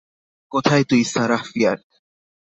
কোথায় 0.51 0.83
তুই, 0.89 1.01
Sarah 1.03 1.41
fear? 1.49 1.77